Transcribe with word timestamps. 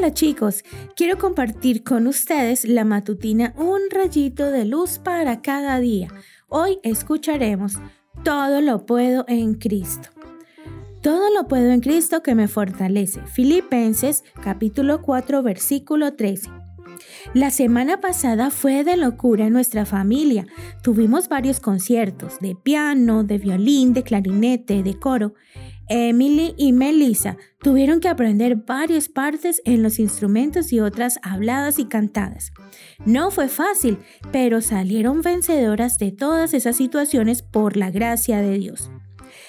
Hola 0.00 0.14
chicos, 0.14 0.64
quiero 0.96 1.18
compartir 1.18 1.84
con 1.84 2.06
ustedes 2.06 2.64
la 2.64 2.86
matutina 2.86 3.52
Un 3.58 3.80
rayito 3.90 4.50
de 4.50 4.64
luz 4.64 4.98
para 4.98 5.42
cada 5.42 5.78
día. 5.78 6.08
Hoy 6.48 6.78
escucharemos 6.82 7.74
Todo 8.24 8.62
lo 8.62 8.86
puedo 8.86 9.26
en 9.28 9.56
Cristo. 9.56 10.08
Todo 11.02 11.28
lo 11.34 11.48
puedo 11.48 11.70
en 11.70 11.80
Cristo 11.80 12.22
que 12.22 12.34
me 12.34 12.48
fortalece. 12.48 13.20
Filipenses 13.26 14.24
capítulo 14.42 15.02
4 15.02 15.42
versículo 15.42 16.14
13. 16.14 16.48
La 17.34 17.50
semana 17.50 18.00
pasada 18.00 18.50
fue 18.50 18.84
de 18.84 18.96
locura 18.96 19.46
en 19.46 19.52
nuestra 19.52 19.86
familia. 19.86 20.46
Tuvimos 20.82 21.28
varios 21.28 21.60
conciertos 21.60 22.38
de 22.40 22.54
piano, 22.54 23.24
de 23.24 23.38
violín, 23.38 23.92
de 23.92 24.02
clarinete, 24.02 24.82
de 24.82 24.98
coro. 24.98 25.34
Emily 25.88 26.54
y 26.56 26.72
Melissa 26.72 27.36
tuvieron 27.60 27.98
que 27.98 28.08
aprender 28.08 28.54
varias 28.54 29.08
partes 29.08 29.60
en 29.64 29.82
los 29.82 29.98
instrumentos 29.98 30.72
y 30.72 30.78
otras 30.78 31.18
habladas 31.22 31.80
y 31.80 31.86
cantadas. 31.86 32.52
No 33.04 33.32
fue 33.32 33.48
fácil, 33.48 33.98
pero 34.30 34.60
salieron 34.60 35.20
vencedoras 35.20 35.98
de 35.98 36.12
todas 36.12 36.54
esas 36.54 36.76
situaciones 36.76 37.42
por 37.42 37.76
la 37.76 37.90
gracia 37.90 38.40
de 38.40 38.56
Dios. 38.56 38.90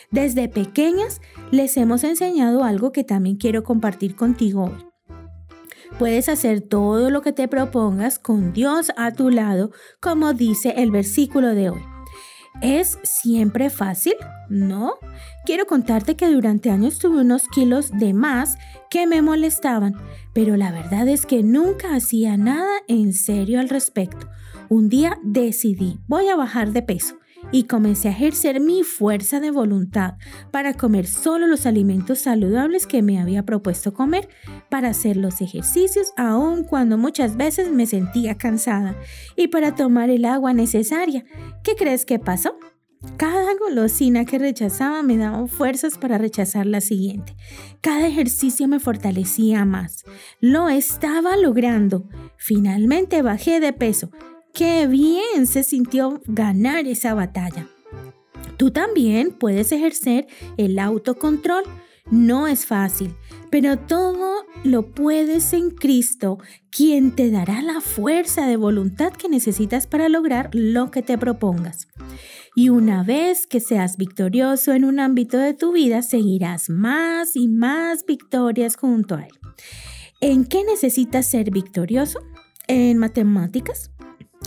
Desde 0.09 0.49
pequeñas 0.49 1.21
les 1.51 1.77
hemos 1.77 2.03
enseñado 2.03 2.63
algo 2.63 2.91
que 2.91 3.03
también 3.03 3.37
quiero 3.37 3.63
compartir 3.63 4.15
contigo 4.15 4.63
hoy. 4.63 4.90
Puedes 5.99 6.29
hacer 6.29 6.61
todo 6.61 7.09
lo 7.09 7.21
que 7.21 7.31
te 7.31 7.47
propongas 7.47 8.19
con 8.19 8.53
Dios 8.53 8.91
a 8.97 9.11
tu 9.11 9.29
lado, 9.29 9.71
como 9.99 10.33
dice 10.33 10.73
el 10.77 10.91
versículo 10.91 11.49
de 11.55 11.69
hoy. 11.69 11.81
¿Es 12.61 12.99
siempre 13.03 13.69
fácil? 13.69 14.13
No. 14.49 14.95
Quiero 15.45 15.65
contarte 15.65 16.15
que 16.15 16.29
durante 16.29 16.69
años 16.69 16.99
tuve 16.99 17.21
unos 17.21 17.47
kilos 17.47 17.91
de 17.91 18.13
más 18.13 18.57
que 18.89 19.07
me 19.07 19.21
molestaban, 19.21 19.95
pero 20.33 20.57
la 20.57 20.71
verdad 20.71 21.07
es 21.07 21.25
que 21.25 21.43
nunca 21.43 21.95
hacía 21.95 22.35
nada 22.37 22.71
en 22.87 23.13
serio 23.13 23.59
al 23.59 23.69
respecto. 23.69 24.27
Un 24.69 24.89
día 24.89 25.17
decidí, 25.23 25.99
voy 26.07 26.27
a 26.27 26.35
bajar 26.35 26.71
de 26.71 26.81
peso 26.81 27.15
y 27.51 27.63
comencé 27.63 28.09
a 28.09 28.11
ejercer 28.11 28.59
mi 28.59 28.83
fuerza 28.83 29.39
de 29.39 29.51
voluntad 29.51 30.15
para 30.51 30.73
comer 30.73 31.07
solo 31.07 31.47
los 31.47 31.65
alimentos 31.65 32.19
saludables 32.19 32.87
que 32.87 33.01
me 33.01 33.19
había 33.19 33.43
propuesto 33.43 33.93
comer, 33.93 34.29
para 34.69 34.89
hacer 34.89 35.17
los 35.17 35.41
ejercicios 35.41 36.13
aun 36.17 36.63
cuando 36.63 36.97
muchas 36.97 37.37
veces 37.37 37.71
me 37.71 37.85
sentía 37.85 38.37
cansada 38.37 38.95
y 39.35 39.47
para 39.47 39.75
tomar 39.75 40.09
el 40.09 40.25
agua 40.25 40.53
necesaria. 40.53 41.25
¿Qué 41.63 41.75
crees 41.75 42.05
que 42.05 42.19
pasó? 42.19 42.57
Cada 43.17 43.55
golosina 43.55 44.25
que 44.25 44.37
rechazaba 44.37 45.01
me 45.01 45.17
daba 45.17 45.47
fuerzas 45.47 45.97
para 45.97 46.19
rechazar 46.19 46.67
la 46.67 46.81
siguiente. 46.81 47.35
Cada 47.81 48.05
ejercicio 48.07 48.67
me 48.67 48.79
fortalecía 48.79 49.65
más. 49.65 50.05
Lo 50.39 50.69
estaba 50.69 51.35
logrando. 51.35 52.07
Finalmente 52.37 53.23
bajé 53.23 53.59
de 53.59 53.73
peso 53.73 54.11
Qué 54.53 54.87
bien 54.87 55.47
se 55.47 55.63
sintió 55.63 56.21
ganar 56.25 56.85
esa 56.85 57.13
batalla. 57.13 57.67
Tú 58.57 58.71
también 58.71 59.31
puedes 59.31 59.71
ejercer 59.71 60.27
el 60.57 60.77
autocontrol. 60.77 61.63
No 62.09 62.47
es 62.47 62.65
fácil, 62.65 63.15
pero 63.49 63.77
todo 63.77 64.45
lo 64.63 64.91
puedes 64.93 65.53
en 65.53 65.71
Cristo, 65.71 66.37
quien 66.69 67.15
te 67.15 67.31
dará 67.31 67.61
la 67.61 67.79
fuerza 67.79 68.47
de 68.47 68.57
voluntad 68.57 69.13
que 69.13 69.29
necesitas 69.29 69.87
para 69.87 70.09
lograr 70.09 70.49
lo 70.53 70.91
que 70.91 71.01
te 71.01 71.17
propongas. 71.17 71.87
Y 72.53 72.69
una 72.69 73.03
vez 73.03 73.47
que 73.47 73.61
seas 73.61 73.95
victorioso 73.95 74.73
en 74.73 74.83
un 74.83 74.99
ámbito 74.99 75.37
de 75.37 75.53
tu 75.53 75.71
vida, 75.71 76.01
seguirás 76.01 76.69
más 76.69 77.35
y 77.35 77.47
más 77.47 78.05
victorias 78.05 78.75
junto 78.75 79.15
a 79.15 79.23
Él. 79.23 79.33
¿En 80.19 80.43
qué 80.43 80.63
necesitas 80.65 81.25
ser 81.25 81.49
victorioso? 81.49 82.19
¿En 82.67 82.97
matemáticas? 82.97 83.89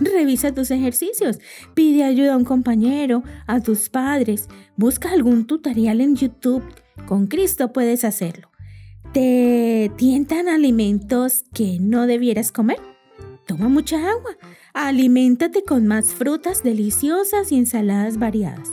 Revisa 0.00 0.52
tus 0.52 0.70
ejercicios, 0.72 1.38
pide 1.74 2.02
ayuda 2.02 2.34
a 2.34 2.36
un 2.36 2.44
compañero, 2.44 3.22
a 3.46 3.60
tus 3.60 3.88
padres, 3.88 4.48
busca 4.76 5.12
algún 5.12 5.46
tutorial 5.46 6.00
en 6.00 6.16
YouTube. 6.16 6.64
Con 7.06 7.28
Cristo 7.28 7.72
puedes 7.72 8.04
hacerlo. 8.04 8.50
¿Te 9.12 9.92
tientan 9.96 10.48
alimentos 10.48 11.44
que 11.54 11.78
no 11.78 12.08
debieras 12.08 12.50
comer? 12.50 12.78
Toma 13.46 13.68
mucha 13.68 13.98
agua. 13.98 14.36
Aliméntate 14.72 15.62
con 15.62 15.86
más 15.86 16.12
frutas 16.12 16.64
deliciosas 16.64 17.52
y 17.52 17.56
ensaladas 17.56 18.18
variadas. 18.18 18.70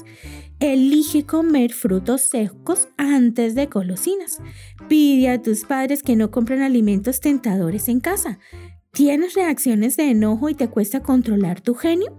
Elige 0.59 1.25
comer 1.25 1.73
frutos 1.73 2.21
secos 2.21 2.87
antes 2.97 3.53
de 3.53 3.67
golosinas. 3.67 4.39
Pide 4.87 5.29
a 5.29 5.41
tus 5.41 5.65
padres 5.65 6.01
que 6.01 6.15
no 6.15 6.31
compren 6.31 6.61
alimentos 6.61 7.19
tentadores 7.19 7.87
en 7.89 7.99
casa. 7.99 8.39
¿Tienes 8.93 9.35
reacciones 9.35 9.95
de 9.95 10.11
enojo 10.11 10.49
y 10.49 10.53
te 10.53 10.67
cuesta 10.67 11.01
controlar 11.01 11.61
tu 11.61 11.75
genio? 11.75 12.17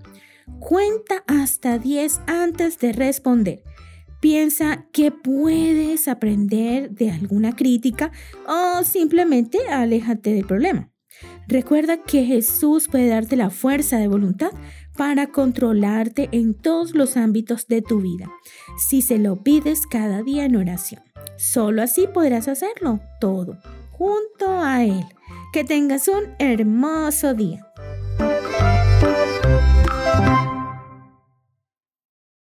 Cuenta 0.59 1.23
hasta 1.27 1.79
10 1.79 2.21
antes 2.27 2.79
de 2.79 2.93
responder. 2.93 3.63
Piensa 4.21 4.87
que 4.91 5.11
puedes 5.11 6.09
aprender 6.09 6.91
de 6.91 7.11
alguna 7.11 7.55
crítica 7.55 8.11
o 8.47 8.83
simplemente 8.85 9.59
aléjate 9.69 10.33
del 10.33 10.47
problema. 10.47 10.91
Recuerda 11.47 11.99
que 11.99 12.25
Jesús 12.25 12.89
puede 12.89 13.09
darte 13.09 13.37
la 13.37 13.51
fuerza 13.51 13.99
de 13.99 14.09
voluntad 14.09 14.53
para 14.97 15.27
controlarte 15.27 16.31
en 16.33 16.55
todos 16.55 16.95
los 16.95 17.19
ámbitos 17.19 17.67
de 17.67 17.83
tu 17.83 18.01
vida, 18.01 18.31
si 18.89 19.03
se 19.03 19.19
lo 19.19 19.43
pides 19.43 19.87
cada 19.87 20.23
día 20.23 20.47
en 20.47 20.57
oración. 20.57 21.03
Solo 21.37 21.83
así 21.83 22.07
podrás 22.13 22.49
hacerlo 22.49 23.01
todo, 23.21 23.59
junto 24.03 24.51
a 24.51 24.83
Él. 24.83 25.05
Que 25.53 25.63
tengas 25.63 26.09
un 26.09 26.35
hermoso 26.41 27.35
día. 27.35 27.72